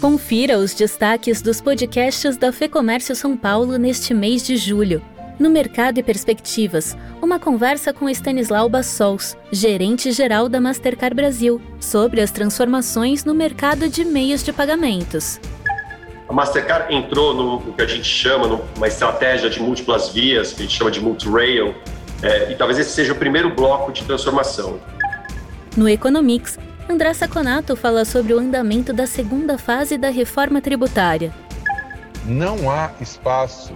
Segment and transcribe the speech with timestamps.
[0.00, 5.02] Confira os destaques dos podcasts da Fecomércio São Paulo neste mês de julho.
[5.38, 12.30] No Mercado e Perspectivas, uma conversa com Stanislau Bassols, gerente-geral da Mastercard Brasil, sobre as
[12.30, 15.38] transformações no mercado de meios de pagamentos.
[16.26, 20.64] A Mastercard entrou no, que a gente chama numa estratégia de múltiplas vias, que a
[20.64, 21.74] gente chama de multi-rail,
[22.22, 24.80] é, e talvez esse seja o primeiro bloco de transformação.
[25.76, 26.58] No Economics,
[26.90, 31.32] André Saconato fala sobre o andamento da segunda fase da reforma tributária.
[32.26, 33.72] Não há espaço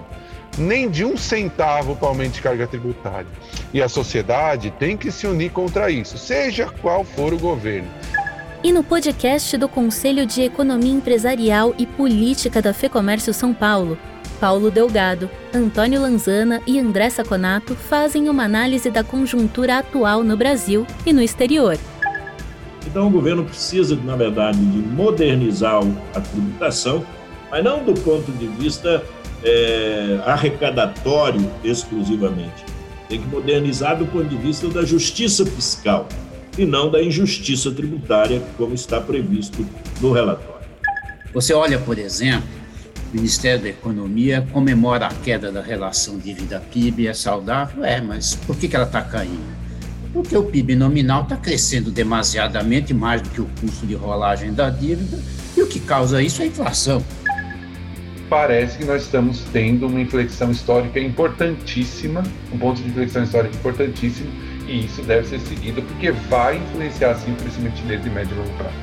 [0.58, 3.28] nem de um centavo para aumento de carga tributária.
[3.72, 7.88] E a sociedade tem que se unir contra isso, seja qual for o governo.
[8.64, 13.96] E no podcast do Conselho de Economia Empresarial e Política da FEComércio São Paulo,
[14.40, 20.84] Paulo Delgado, Antônio Lanzana e André Saconato fazem uma análise da conjuntura atual no Brasil
[21.06, 21.78] e no exterior.
[22.86, 25.82] Então, o governo precisa, na verdade, de modernizar
[26.14, 27.04] a tributação,
[27.50, 29.02] mas não do ponto de vista
[29.42, 32.64] é, arrecadatório exclusivamente.
[33.08, 36.08] Tem que modernizar do ponto de vista da justiça fiscal
[36.56, 39.66] e não da injustiça tributária, como está previsto
[40.00, 40.54] no relatório.
[41.32, 42.48] Você olha, por exemplo,
[43.12, 47.84] o Ministério da Economia comemora a queda da relação dívida-PIB, é saudável?
[47.84, 49.63] É, mas por que ela está caindo?
[50.14, 54.70] Porque o PIB nominal está crescendo demasiadamente mais do que o custo de rolagem da
[54.70, 55.18] dívida,
[55.56, 57.04] e o que causa isso é a inflação.
[58.30, 64.30] Parece que nós estamos tendo uma inflexão histórica importantíssima, um ponto de inflexão histórica importantíssimo,
[64.68, 68.50] e isso deve ser seguido porque vai influenciar sim o crescimento de médio e longo
[68.56, 68.74] prazo.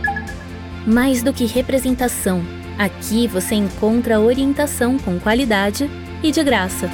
[0.85, 2.43] Mais do que representação,
[2.77, 5.89] aqui você encontra orientação com qualidade
[6.21, 6.89] e de graça.